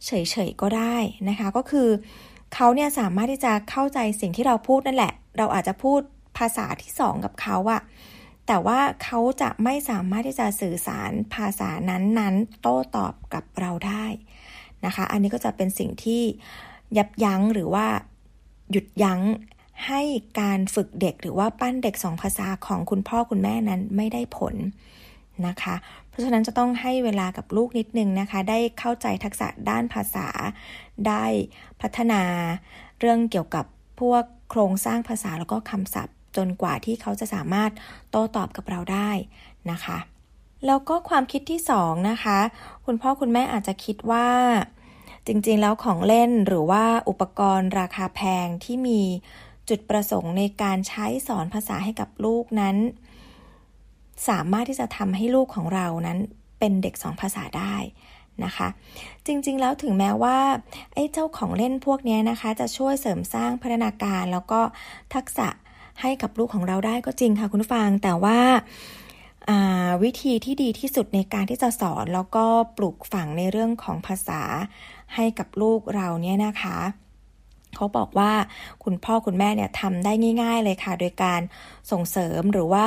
[0.06, 0.10] เฉ
[0.48, 0.96] ยๆก็ได้
[1.28, 1.88] นะคะ ก็คือ
[2.54, 6.00] เขาเนี่ยสามารถที่จะเข้าใจสิ่งที่เราพูดนั่นแหละ เราอาจจะพูด
[6.38, 7.80] ภาษาที่สองกับเขาอะ
[8.46, 14.06] แต่ว่าเขาจะไม่สามารถที่จะสื่อสารภาษานั้นๆ โต้ตอบกับเราได้
[14.84, 16.22] นะคะ อันนี้ก็จะเป็นสิ่งที่
[16.96, 17.86] ยับยั้งหรือว่า
[18.70, 19.20] หยุดยั้ง
[19.86, 20.00] ให้
[20.40, 24.54] การฝึกเด็กหรือว่าปั้นเด็กสองภาษาของคุณพ่อคุณแม่นั้นไม่ได้ผล
[25.46, 25.74] นะคะ
[26.08, 30.28] เพราะฉะนั้นจะต้องให้เวลากับลูกนิดนึงนะคะ ได้เข้าใจทักษะด้านภาษา
[31.08, 31.24] ได้
[31.80, 32.22] พัฒนา
[33.00, 33.64] เรื่องเกี่ยวกับ
[34.00, 37.70] พวกโครงสร้างภาษาแล้วก็คำศัพท์ จนกว่าที่เขาจะสามารถ
[38.10, 39.10] โต้ตอบกับเราได้
[39.70, 39.98] นะคะ
[40.66, 42.38] แล้วก็ความคิดที่สองนะคะ
[42.86, 44.28] คุณพ่อคุณแม่อาจจะคิดว่า
[45.26, 49.02] จริงๆแล้วของเล่นหรือว่าอุปกรณ์ราคาแพงที่มี
[49.68, 52.76] จุดประสงค์ในการใช้สอนภาษาให้กับลูกนั้น
[54.28, 56.18] สามารถที่จะทำให้ลูกของเรานั้น
[56.58, 57.76] เป็นเด็กสองภาษาได้
[58.44, 58.68] นะคะ
[59.26, 60.38] จริงๆแล้วถึงแม้ว่า
[60.94, 64.60] ไอ้เจ้าของเล่นพวกนี้นะคะ จะช่วยเสริมสร้างพัฒนาการแล้วก็
[65.14, 65.48] ทักษะ
[66.00, 68.38] ให้กับลูกของเราได้ก็จริงค่ะคุณฟัง แต่ว่า
[70.02, 72.44] วิธีที่ดีที่สุดในการที่จะสอนแล้วก็
[72.76, 74.42] ปลูกฝังในเรื่องของภาษา
[75.14, 76.76] ให้กับลูกเราเนี่ยนะคะ
[77.76, 78.32] เขาบอกว่า
[78.84, 81.40] คุณพ่อคุณแม่เนี่ยทำได้ง่าย ๆ เลยค่ะ โดยการ
[81.90, 82.86] ส่งเสริมหรือว่า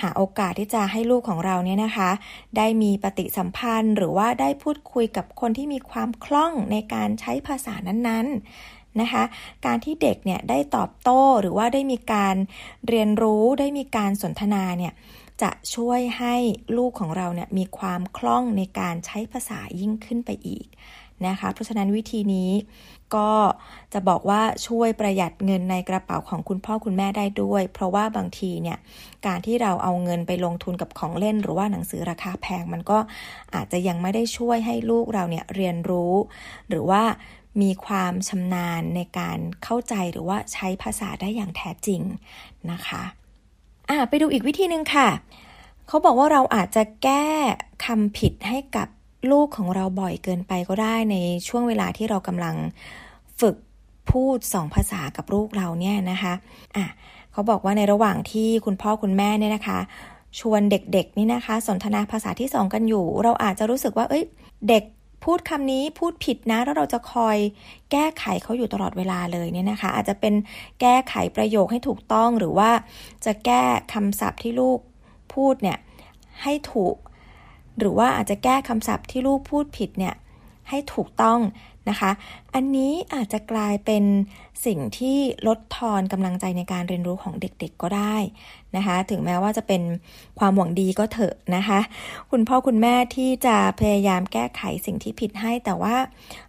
[0.00, 2.10] หาโอกาสที่จะให้ลูกของเราเนี่ยนะคะ
[2.56, 9.24] ได้มีปฏิสัมพันธ์ หรือว่าได้พูดคุยกับคนที่มีความคล่องในการใช้ภาษานั้นๆนะคะ
[9.66, 12.36] การที่เด็กเนี่ยได้ตอบโต้หรือว่าได้มีการ
[12.88, 14.92] เรียนรู้ได้มีการสนทนาเนี่ย
[15.42, 16.36] จะช่วยให้
[16.76, 20.66] ลูกของเราเนี่ยมีความคล่องในการใช้ภาษายิ่งขึ้นไปอีก
[21.28, 22.50] นะคะ เพราะฉะนั้นวิธีนี้
[23.14, 23.30] ก็
[23.92, 28.78] จะบอกว่าช่วยประหยัดเงินในกระเป๋าของคุณพ่อคุณแม่ได้ด้วย เพราะว่าบางทีเนี่ย
[29.26, 32.98] การที่เราเอาเงินไปลงทุนกับของเล่น หรือว่าหนังสือราคาแพง มันก็
[33.54, 36.14] อาจจะยังไม่ได้ช่วยให้ลูกเราเนี่ยเรียนรู้
[36.68, 37.02] หรือว่า
[37.62, 42.02] มีความชำนาญในการเข้าใจหรือว่าใช้ภาษาได้อย่างแท้จริง
[42.70, 43.02] นะคะ
[43.88, 45.08] อะไปดูอีกวิธีหนึ่งค่ะ
[45.88, 47.26] เขาบอกว่าเราอาจจะแก้
[47.84, 48.88] คำผิดให้กับ
[49.30, 51.16] ลูกของเราบ่อยเกินไปก็ได้ใน
[51.48, 52.56] ช่วงเวลาที่เรากำลัง
[53.40, 53.56] ฝึก
[54.10, 56.32] พูดสองภาษากับลูกเราเนี่ยนะคะ
[56.76, 56.84] อะ
[57.32, 59.78] เขาบอกว่าในระหว่างที่คุณพ่อคุณแม่เนี่ยนะคะ
[60.40, 64.24] ชวนเด็กๆนี่นะคะ สนทนาภาษาที่สองกันอยู่ เราอาจจะรู้สึกว่า เอ้ย
[64.68, 64.84] เด็ก
[65.24, 67.36] พูดคำนี้พูดผิดนะ แล้วเราจะคอย
[67.92, 70.34] แก้ไขเขาอยู่ตลอดเวลาเลยเนี่ยนะคะ อาจจะเป็น
[70.80, 72.70] แก้ไขประโยคให้ถูกต้องหรือว่า
[73.24, 73.62] จะแก้
[73.92, 74.78] คำศัพท์ที่ลูก
[75.34, 75.78] พูดเนี่ย
[76.42, 76.96] ให้ถูก
[77.78, 80.14] หรือว่าอาจจะแก้คำศัพท์ที่ลูกพูดผิดเนี่ย
[80.68, 81.40] ให้ถูกต้อง
[81.90, 82.10] นะคะ
[82.54, 84.04] อันนี้อาจจะกลายเป็น
[84.66, 85.16] สิ่งที่
[85.46, 88.16] ลดทอนกำลังใจในการเรียนรู้ของเด็กๆก็ได้
[88.76, 89.82] นะคะ ถึงแม้ว่าจะเป็น
[90.38, 91.80] ความหวังดีก็เถอะนะคะ
[92.30, 95.96] คุณพ่อคุณแม่ที่จะพยายามแก้ไขสิ่งที่ผิดให้ แต่ว่า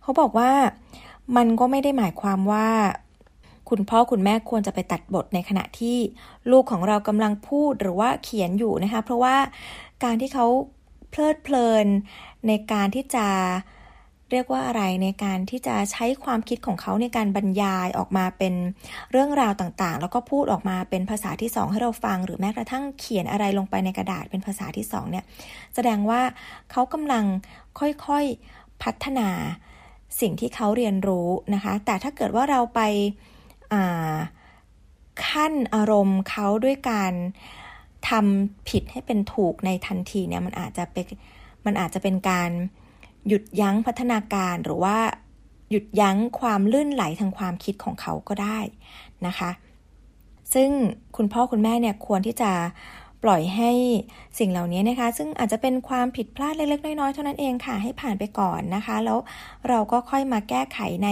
[0.01, 0.51] เขาบอกว่า
[1.35, 2.67] มันก็ไม่ได้หมายความว่า
[3.69, 5.97] คุณพ่อคุณแม่ควรจะไปตัดบทในขณะที่
[6.51, 9.35] ลูกของเรากำลังพูดหรือว่าเขียนอยู่นะคะ เพราะว่า
[10.03, 10.45] การที่เขา
[11.13, 11.87] เพลิดเพลิน
[12.47, 13.27] ในการที่จะ
[14.31, 18.53] เรียกว่าอะไรในการที่จะใช้ความคิดของเขาในการบรรยายออกมาเป็น
[19.11, 25.25] เรื่องราวต่างๆ แล้วก็พูดออกมาเป็นภาษาที่สองให้เราฟัง หรือแม้กระทั่งเขียนอะไรลงไปในกระดาษเป็นภาษาที่สองเนี่ย
[25.75, 26.21] แสดงว่า
[26.71, 27.25] เขากำลัง
[27.79, 29.29] ค่อยๆพัฒนา
[30.21, 32.81] สิ่งที่เขาเรียนรู้นะคะ แต่ถ้าเกิดว่าเราไป
[35.27, 37.13] ขั้นอารมณ์เขาด้วยการ
[38.09, 41.05] ทำผิดให้เป็นถูกในทันทีเนี่ยมันอาจจะเป็น
[41.65, 42.49] มันอาจจะเป็นการ
[43.27, 44.97] หยุดยั้งพัฒนาการหรือว่า
[45.69, 48.59] หยุดยั้งความลื่นไหลทางความคิดของเขาก็ได้
[49.27, 49.51] นะคะ
[50.53, 50.69] ซึ่ง
[51.17, 52.51] คุณพ่อคุณแม่เนี่ยควรที่จะ
[53.23, 53.71] ปล่อยให้
[54.39, 59.17] สิ่งเหล่านี้นะคะ ซึ่งอาจจะเป็นความผิดพลาดเล็กๆ น้อยๆ เท่านั้นเองค่ะให้ผ่านไปก่อนนะคะ แล้ว
[59.69, 61.09] เราก็ค่อยมาแก้ไขใน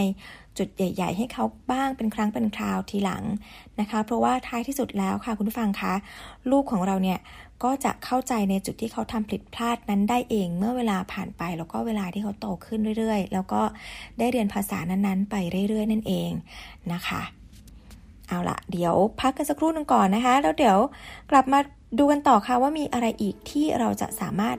[0.57, 3.23] จุดใหญ่ ๆ ให้เขาบ้างเป็นครั้งเป็นคราวทีหลัง
[3.81, 5.93] นะคะ เพราะว่าท้ายที่สุดแล้วค่ะคุณผู้ฟังคะ
[6.51, 7.19] ลูกของเราเนี่ย
[7.63, 13.61] ก็จะเข้าใจในจุดที่เขาทำผิดพลาดนั้นได้เองเมื่อเวลาผ่านไป แล้วก็เวลาที่เขาโตขึ้นเรื่อยๆ แล้วก็
[14.19, 15.35] ได้เรียนภาษานั้นๆ ไป
[15.69, 16.31] เรื่อย ๆ นั่นเอง
[16.93, 17.21] นะคะ
[18.27, 20.77] เอาละเดี๋ยวพักกันสักครู่หนึ่งก่อนนะคะ แล้วเดี๋ยว
[21.31, 21.59] กลับมา
[21.99, 24.57] ดูกันต่อค่ะว่ามีอะไรอีกที่เราจะสามารถ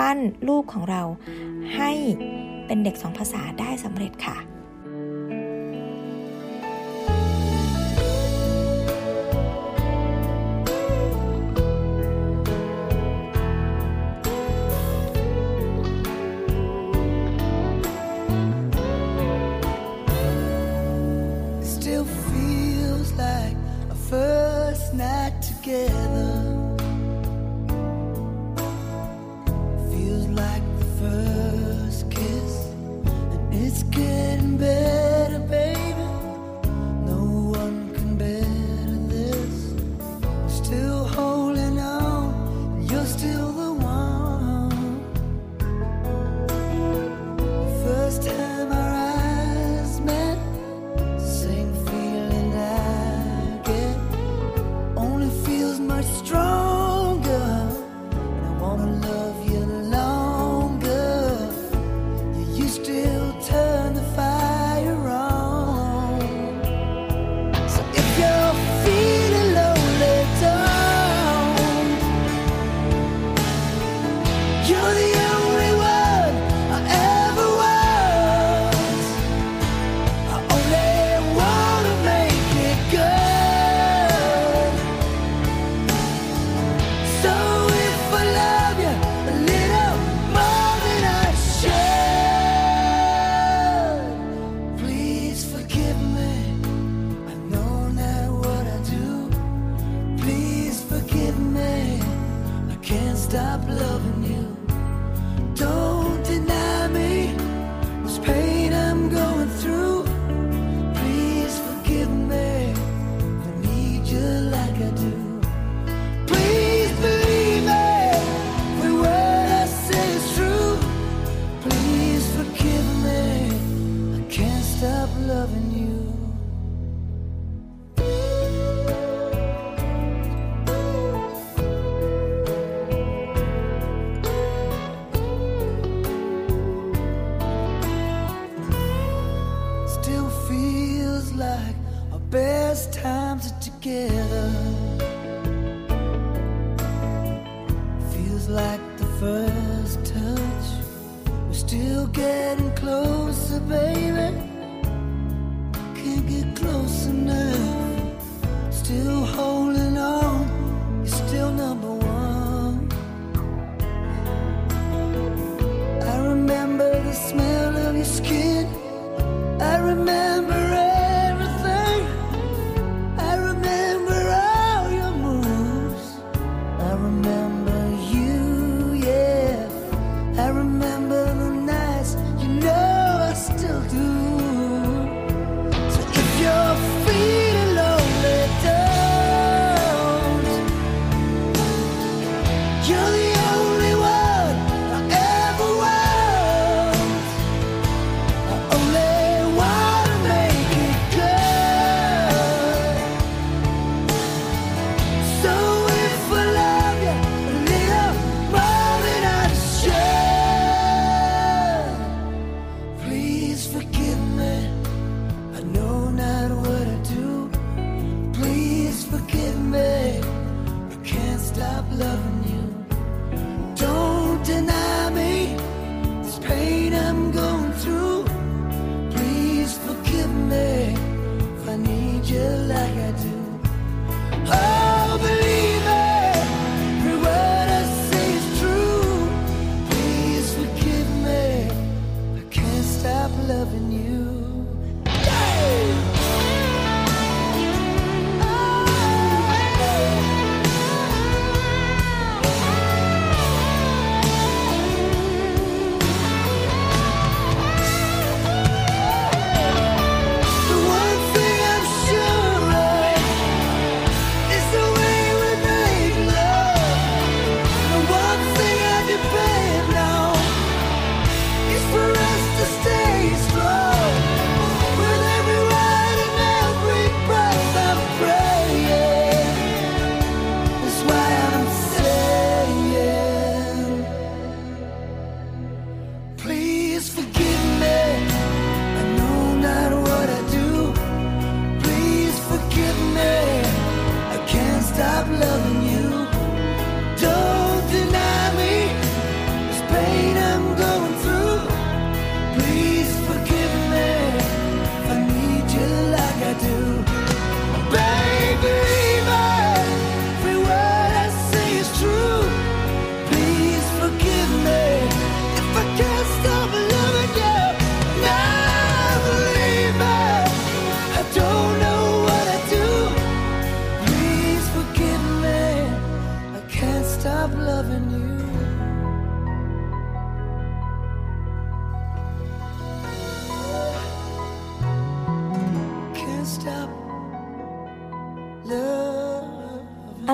[0.00, 1.02] ปั้นลูกของเรา
[1.76, 1.90] ให้
[2.66, 4.36] เป็นเด็กสองภาษาได้สำเร็จค่ะ
[25.70, 26.09] together.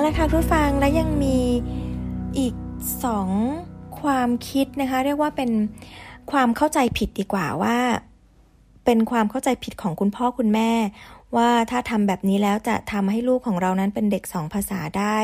[0.07, 1.37] เอาละคะคุณผู้ฟังและยังมี
[2.37, 2.55] อีก
[3.03, 3.29] สอง
[4.01, 5.51] ความคิดนะคะ เรียกว่าเป็น
[6.31, 7.77] ความเข้าใจผิดดีกว่าว่า
[8.85, 10.71] เป็นความเข้าใจผิดของคุณพ่อคุณแม่
[11.35, 15.17] ว่าถ้าทำแบบนี้แล้วจะทำให้ลูกของเรานั้นเป็นเด็กสองภาษาได้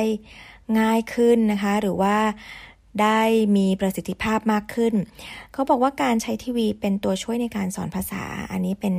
[0.79, 2.17] ง่ายขึ้นนะคะ หรือว่า
[3.01, 3.21] ได้
[3.57, 4.93] มีประสิทธิภาพมากขึ้น
[5.53, 8.93] เขาบอกว่าการใช้ทีวีเป็นตัวช่วยในการสอนภาษา อันนี้เป็น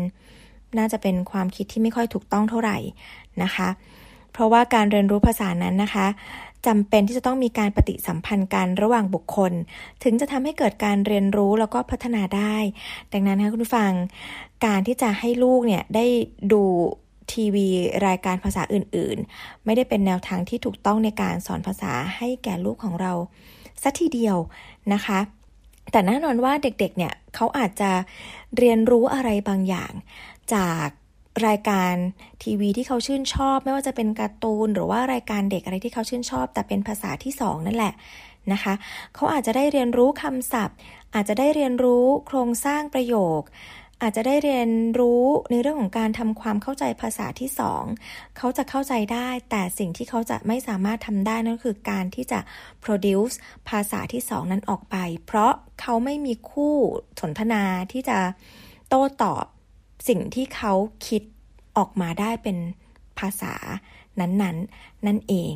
[0.78, 2.78] น่าจะเป็นความคิดที่ไม่ค่อยถูกต้องเท่าไหร่
[3.42, 3.68] นะคะ
[4.34, 6.06] เพราะว่าการเรียนรู้ภาษานั้นนะคะ
[6.66, 9.52] จำเป็นที่จะต้องมีการปฏิสัมพันธ์กันระหว่างบุคคล
[10.02, 12.56] ถึงจะทำให้เกิดการเรียนรู้แล้วก็พัฒนาได้
[13.12, 13.92] ดังนั้นนะคะคุณผู้ฟัง
[14.66, 16.06] การที่จะให้ลูกเนี่ยได้
[16.52, 16.62] ดู
[17.32, 17.68] ทีวี
[18.06, 23.12] รายการภาษาอื่นๆ ไม่ได้เป็นแนวทางที่ถูกต้องในการสอนภาษาให้แก่ลูกของเรา
[23.82, 24.36] สัทีเดียว
[24.92, 25.18] นะคะ
[25.92, 27.90] แต่แน่นอนว่าเด็กๆ เนี่ยเขาอาจจะ
[28.58, 29.92] เรียนรู้อะไรบางอย่าง
[30.54, 30.88] จาก
[31.46, 31.94] รายการ
[32.42, 37.92] ทีวีที่เขาชื่นชอบ ไม่ว่าจะเป็นการ์ตูนหรือว่ารายการเด็กอะไรที่เขาชื่นชอบ แต่เป็นภาษาที่สองนั่นแหละ
[38.52, 38.74] นะคะ
[39.14, 40.76] เขาอาจจะได้เรียนรู้คำศัพท์
[41.14, 43.42] อาจจะได้เรียนรู้โครงสร้างประโยค
[44.02, 47.84] อาจจะได้เรียนรู้ในเรื่องของการทำความเข้าใจภาษาที่สอง
[48.36, 52.40] เขาจะเข้าใจได้ แต่สิ่งที่เขาจะไม่สามารถทำได้นั่นคือการที่จะ
[52.84, 53.34] produce
[53.68, 56.74] ภาษาที่สองนั้นออกไป เพราะเขาไม่มีคู่
[57.20, 57.62] สนทนา
[57.92, 58.18] ที่จะ
[58.88, 59.44] โต้ตอบ
[60.08, 60.72] สิ่งที่เขา
[61.08, 61.22] คิด
[61.76, 62.56] ออกมาได้เป็น
[63.18, 63.54] ภาษา
[64.20, 64.56] นั้นๆนน
[65.06, 65.52] นั่นเอง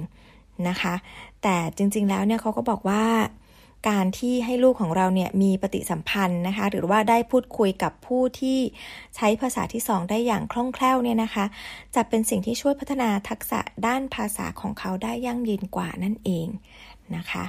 [0.69, 0.95] นะคะ
[1.43, 3.05] แต่จริงๆแล้วเนี่ยเขาก็บอกว่า
[3.89, 8.59] การที่ให้ลูกของเราเนี่ยมีปฏิสัมพันธ์นะคะ หรือว่าได้พูดคุยกับผู้ที่
[9.17, 11.45] ใช้ภาษาที่สองได้อย่างคล่องแคล่วเนี่ยนะคะ
[11.95, 16.47] จะเป็นสิ่งที่ช่วยพัฒนาทักษะด้านภาษาของเขาได้ยั่งยืนกว่านั่นเอง
[17.17, 17.45] นะคะ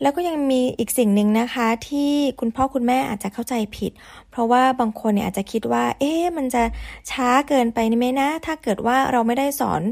[0.00, 3.92] แล้วก็ยังมีอีกสิ่งหนึ่งนะคะที่คุณพ่อคุณแม่อาจจะเข้าใจผิด
[4.30, 6.62] เพราะว่าบางคนเนี่ยอาจจะคิดว่า เอ๊ะมันจะ
[7.10, 9.82] ช้าเกินไปนี่ไหมนะ ถ้าเกิดว่าเราไม่ได้สอน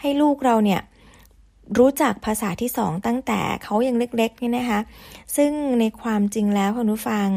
[0.00, 0.80] ให้ลูกเราเนี่ย
[1.78, 4.80] รู้จักภาษาที่สองตั้งแต่เขายังเล็กๆเนี่ยนะคะ
[5.36, 5.50] ซึ่ง
[5.80, 7.28] ในความจริงแล้วคุณผู้ฟัง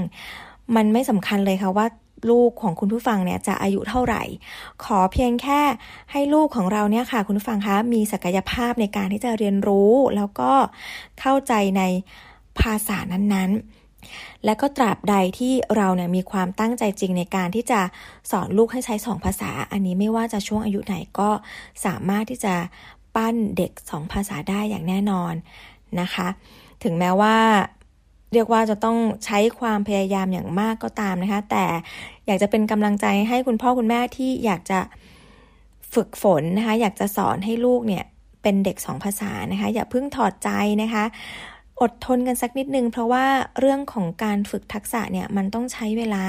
[0.76, 1.88] มันไม่สำคัญเลยค่ะว่า
[2.30, 4.24] ลูกของคุณผู้ฟังเนี่ยจะอายุเท่าไหร่
[4.84, 5.62] ขอเพียงแค่
[6.12, 10.52] ให้ลูกของเราเนี่ยค่ะ คุณผู้ฟังคะมีศักยภาพในการที่จะเรียนรู้ แล้วก็
[11.20, 11.84] เข้าใจใน
[12.60, 17.82] ภาษานั้นๆ และก็ตราบใดที่เราเนี่ยมีความตั้งใจจริงในการที่จะ
[18.32, 21.30] สอนลูกให้ใช้สองภาษา อันนี้ไม่ว่าจะช่วงอายุไหนก็
[21.86, 22.56] สามารถที่จะ
[23.16, 25.34] ปั้นเด็กสองภาษาได้อย่างแน่นอน
[26.02, 26.28] นะคะ
[26.84, 27.38] ถึงแม้ว่า
[28.34, 31.66] เรียกว่าจะต้องใช้ความพยายามอย่างมากก็ตามนะคะ แต่
[32.28, 34.80] อยากจะเป็นกำลังใจให้คุณพ่อคุณแม่ที่อยากจะ
[35.94, 38.04] ฝึกฝนนะคะ อยากจะสอนให้ลูกเนี่ย
[38.44, 40.50] เป็นเด็กสองภาษานะคะ อย่าเพิ่งถอดใจ
[40.82, 41.04] นะคะ
[41.82, 43.26] อดทนกันสักนิดนึง เพราะว่า
[43.60, 46.26] เรื่องของการฝึกทักษะเนี่ยมันต้องใช้เวลา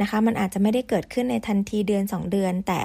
[0.00, 2.80] นะคะ มันอาจจะไม่ได้เกิดขึ้นในทันทีเดือน 2 เดือน แต่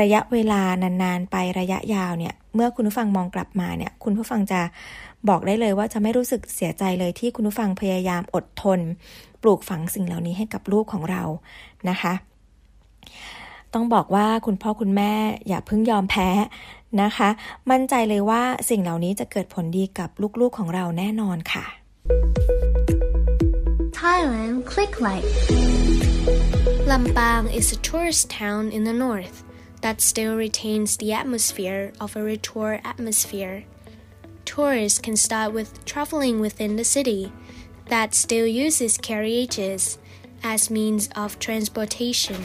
[0.00, 4.60] ระยะเวลานานๆ ไประยะยาวเนี่ย เมื่อคุณผู้ฟังมองกลับมาเนี่ย คุณผู้ฟังจะ
[5.28, 8.80] บอกได้เลยว่าจะไม่รู้สึกเสียใจเลยที่คุณผู้ฟังพยายามอดทน
[9.42, 11.22] ปลูกฝังสิ่งเหล่านี้ให้กับลูกของเรา
[11.88, 12.14] นะคะ
[13.74, 15.12] ต้องบอกว่าคุณพ่อคุณแม่
[15.48, 16.28] อย่าเพิ่งยอมแพ้
[17.02, 17.28] นะคะ
[17.70, 20.10] มั่นใจเลยว่าสิ่งเหล่านี้จะเกิดผลดีกับ
[20.40, 21.64] ลูกๆของเราแน่นอนค่ะ
[24.00, 25.28] Thailand Click Like.
[26.90, 29.36] Lambang is a tourist town in the north
[29.84, 33.64] that still retains the atmosphere of a retour atmosphere.
[34.48, 37.30] Tourists can start with traveling within the city
[37.88, 39.98] that still uses carriages
[40.42, 42.42] as means of transportation,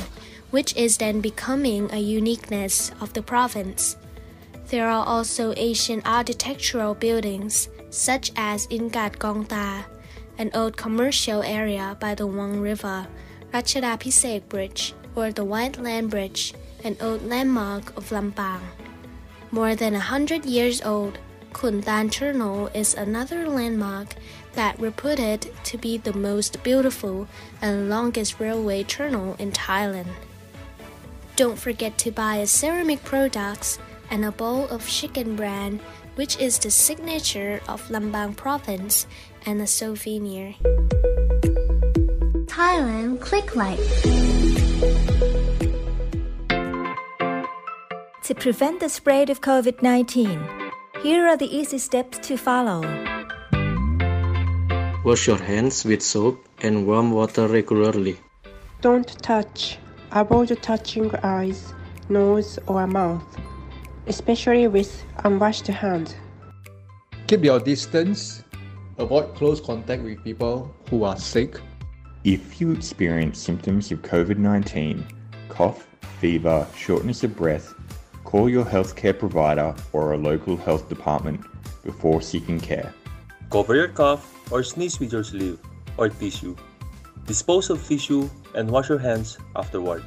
[0.51, 3.95] which is then becoming a uniqueness of the province.
[4.67, 9.85] There are also ancient architectural buildings, such as Ingat Gongta,
[10.37, 13.07] an old commercial area by the Wang River,
[13.53, 18.59] Rachada Pisek Bridge, or the White Land Bridge, an old landmark of Lampang.
[19.51, 21.17] More than a hundred years old,
[21.53, 24.15] Kundan Tunnel is another landmark
[24.53, 27.27] that reputed to be the most beautiful
[27.61, 30.09] and longest railway tunnel in Thailand.
[31.35, 33.79] Don't forget to buy a ceramic products
[34.09, 35.79] and a bowl of chicken brand,
[36.15, 39.07] which is the signature of Lambang province
[39.45, 40.55] and a souvenir.
[42.45, 43.79] Thailand Click Like.
[48.23, 50.62] To prevent the spread of COVID 19,
[51.03, 52.79] here are the easy steps to follow.
[55.03, 58.17] Wash your hands with soap and warm water regularly.
[58.79, 59.77] Don't touch.
[60.13, 61.73] Avoid touching eyes,
[62.07, 63.25] nose, or mouth,
[64.07, 66.15] especially with unwashed hands.
[67.27, 68.43] Keep your distance.
[68.97, 71.59] Avoid close contact with people who are sick.
[72.23, 75.05] If you experience symptoms of COVID 19,
[75.49, 75.85] cough,
[76.21, 77.73] fever, shortness of breath,
[78.33, 81.39] call your healthcare provider or a local health department
[81.85, 82.91] before seeking care.
[83.51, 85.59] Cover your cough or sneeze with your sleeve
[85.97, 86.55] or tissue.
[87.27, 90.03] Dispose of tissue and wash your hands afterward.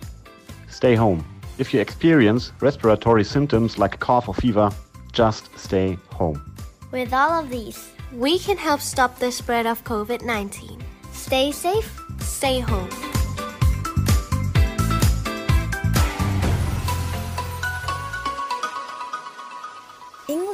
[0.69, 1.25] Stay home.
[1.59, 4.73] If you experience respiratory symptoms like cough or fever,
[5.13, 6.43] just stay home.
[6.91, 7.79] With all of these,
[8.13, 10.79] We can help stop the spread of COVID 19.
[11.13, 12.89] stay safe, Stay home.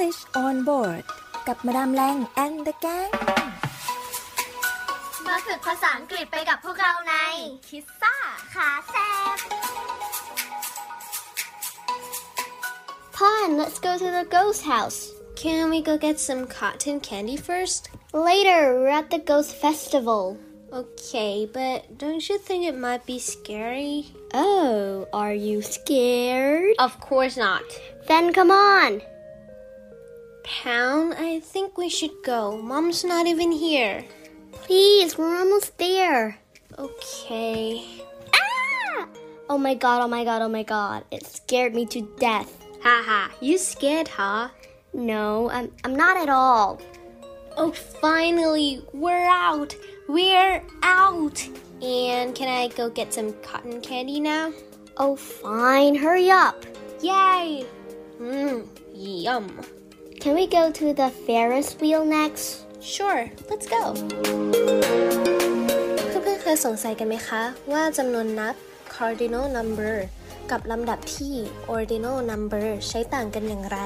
[0.01, 1.03] English on board
[1.47, 3.11] กับมาดามแรง and the gang
[5.25, 7.15] มาฝึกภาษาอังกฤษไปกับพวกเราใน
[7.67, 8.15] คิสซ่า
[8.53, 8.95] ขาแซ
[9.35, 9.37] บ
[13.17, 14.99] Pon, let's go to the ghost house.
[15.43, 17.81] Can we go get some cotton candy first?
[18.13, 20.23] Later, we're at the Ghost Festival.
[20.71, 23.97] Okay, but don't you think it might be scary?
[24.33, 26.75] Oh, are you scared?
[26.77, 27.63] Of course not.
[28.07, 29.01] Then come on.
[30.44, 32.60] Pound, I think we should go.
[32.60, 34.04] Mom's not even here.
[34.52, 36.38] Please, we're almost there.
[36.78, 38.02] Okay.
[38.34, 39.06] Ah!
[39.48, 41.04] Oh my god, oh my god, oh my god.
[41.10, 42.64] It scared me to death.
[42.82, 44.48] Haha, you scared, huh?
[44.92, 46.80] No, I'm, I'm not at all.
[47.56, 49.76] Oh, finally, we're out.
[50.08, 51.48] We're out.
[51.82, 54.52] And can I go get some cotton candy now?
[54.96, 55.94] Oh, fine.
[55.94, 56.64] Hurry up.
[57.00, 57.64] Yay!
[58.20, 59.60] Mmm, yum.
[60.22, 62.44] Can we go to the Ferris wheel next?
[62.94, 63.82] Sure, let's go.
[66.08, 67.42] เพื่อนๆเคยสงสัยกันไหมคะ
[67.72, 68.54] ว่าจำนวนนับ
[68.94, 69.94] cardinal number
[70.50, 71.34] กับลำดับที่
[71.74, 73.78] ordinal number ใช้ต่างกันอย่างไร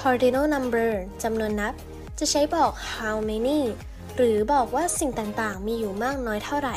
[0.00, 0.90] cardinal number
[1.22, 1.74] จำนวนนับ
[2.18, 3.60] จะใช้บอก how many
[4.16, 6.76] หรือบอกว่าสิ่งต่างๆ มีอยู่มากน้อยเท่าไหร่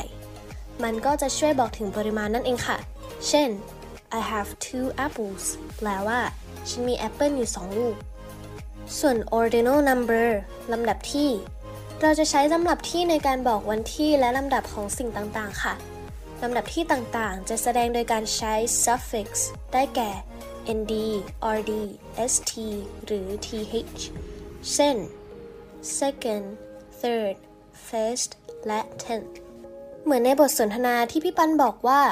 [0.82, 2.78] มันก็จะช่วยบอกถึงปริมาณนั่นเองค่ะ
[3.28, 3.48] เช่น
[4.18, 5.44] I have two apples
[5.78, 6.20] แปลว่า
[6.68, 7.96] ฉันมีแอปเปิลอยู่สองลูก
[8.98, 10.28] ส่วน ordinal number
[10.72, 11.30] ลำดับที่
[12.00, 15.74] เราจะใช้ลำดับที่ในการบอกวันที่และลำดับของสิ่งต่างๆ ค่ะ
[16.42, 18.54] ลำดับที่ต่างๆ จะแสดงโดยการใช้
[18.84, 19.28] suffix
[19.72, 20.10] ได้แก่
[20.78, 20.92] nd
[21.56, 21.72] rd
[22.32, 22.52] st
[23.04, 24.02] หรือ th
[24.72, 24.96] เช่น
[25.98, 26.46] second
[27.00, 27.36] third
[27.88, 28.30] first
[28.66, 29.34] และ tenth
[30.04, 32.02] เหมือนในบทสนทนาที่พี่ปันบอกว่า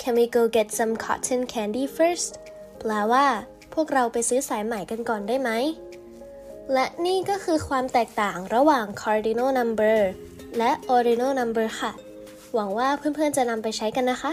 [0.00, 2.30] can we go get some cotton candy first
[2.78, 3.26] แปลว่า
[3.76, 5.50] พวกเราไปซื้อสายไหมกันก่อนได้ไหม
[6.72, 9.98] และนี่ก็คือความแตกต่างระหว่าง cardinal number
[10.58, 11.92] และ ordinal number ค่ะ
[12.54, 14.32] หวังว่าเพื่อนๆจะนำไปใช้กันนะคะ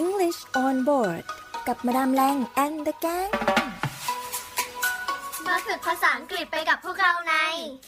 [0.00, 1.22] English on board
[1.66, 3.30] กับมาดามแรง and the gang
[5.46, 7.34] มาฝึกภาษาอังกฤษไปกับพวกเราใน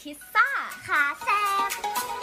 [0.01, 0.47] คิสซ่า
[0.87, 1.27] ขาแซ
[1.67, 2.22] บ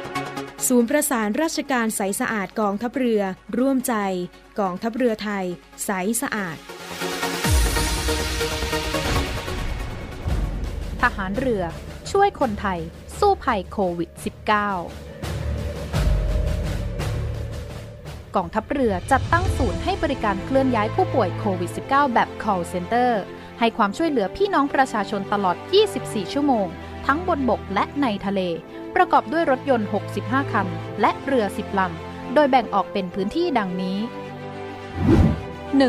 [0.67, 3.21] ศูนย์ประสานราชการใสสะอาดกองทัพเรือ
[3.59, 3.93] ร่วมใจ
[4.59, 5.45] กองทัพเรือไทย
[5.85, 5.89] ใส
[6.21, 6.57] สะอาด
[11.01, 11.63] ทหารเรือ
[12.11, 12.79] ช่วยคนไทย
[13.19, 14.21] สู้ภัยโควิด -19
[18.35, 23.11] กองทัพเรือจัดตั้งศูนย์ให้บริการเคลื่อนย้ายผู้ป่วยโควิด -19 แบบ call center
[23.59, 25.57] ให้ความช่วยเหลือพี่น้องประชาชนตลอด
[25.95, 26.67] 24 ชั่วโมง
[27.05, 28.41] ทั้งบนบกและในทะเล
[28.95, 29.87] ประกอบด้วยรถยนต์
[30.19, 30.67] 65 คัน
[31.01, 33.97] และเรือ 10 ลำ โดยแบ่งออกเป็นพื้นที่ดังนี้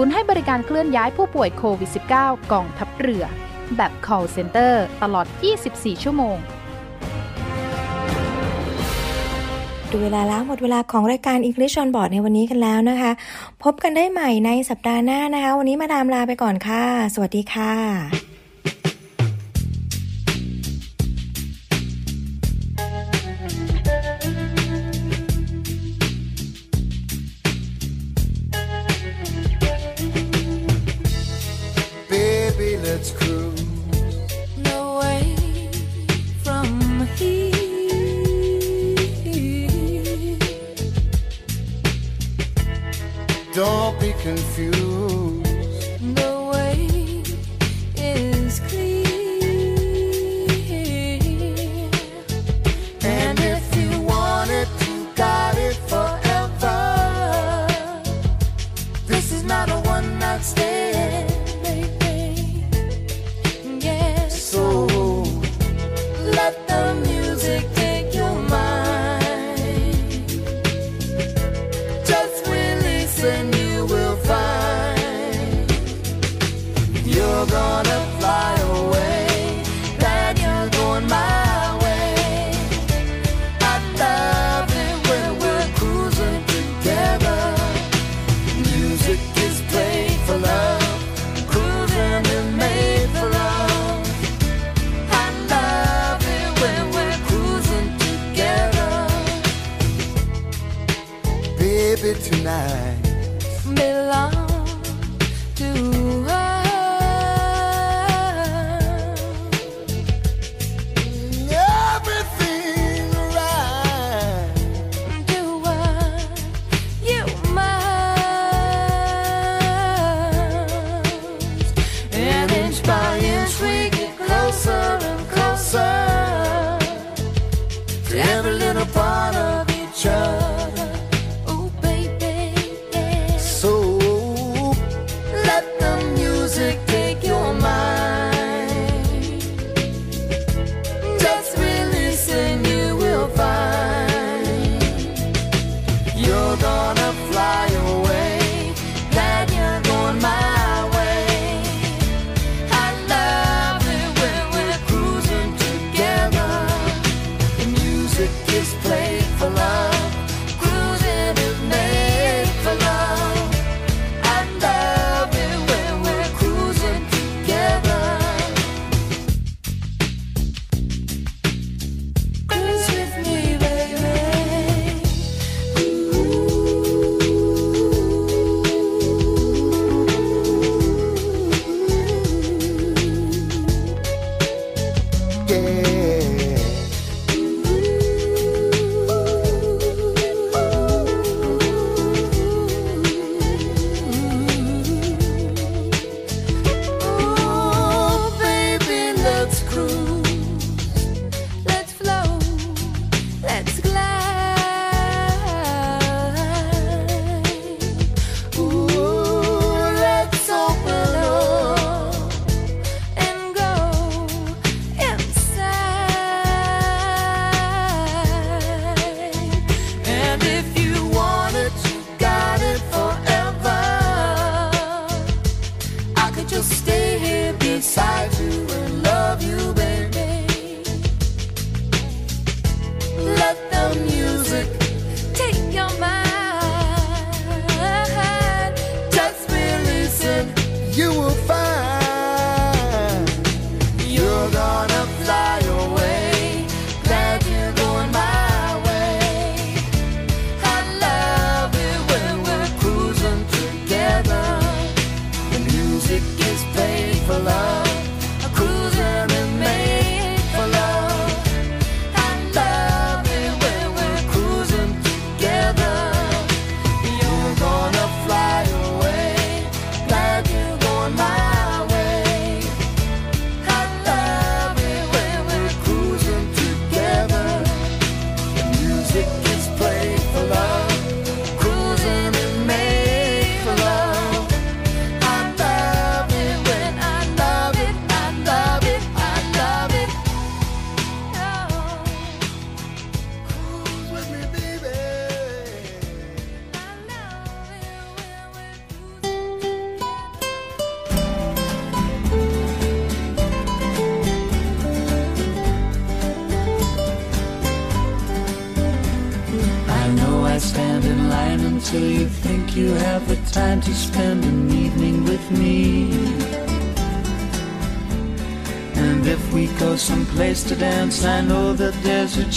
[0.00, 1.90] ศูนย์ให้บริการเคลื่อนย้ายผู้ป่วยโควิด
[2.20, 3.24] -19 กองทัพเรือ
[3.76, 4.72] แบบ call center
[5.02, 5.26] ตลอด
[5.64, 6.36] 24 ชั่วโมง
[9.90, 13.12] ดูเวลาแล้วหมดเวลาของรายการ English on Board ในวันนี้กันแล้วนะคะ
[13.64, 16.84] พบกันได้ใหม่ในสัปดาห์หน้านะคะ วันนี้มาดามลาไปก่อนค่ะ
[17.14, 18.27] สวัสดีค่ะ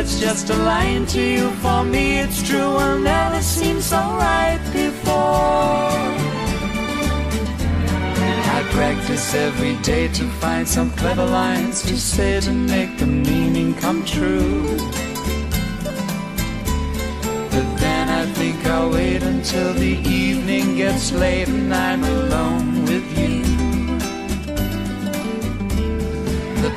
[0.00, 4.60] It's just a line to you, for me it's true, will never seem so right
[4.72, 5.92] before.
[8.56, 13.74] I practice every day to find some clever lines to say to make the meaning
[13.74, 14.62] come true.
[17.52, 23.06] But then I think I'll wait until the evening gets late and I'm alone with
[23.18, 23.39] you.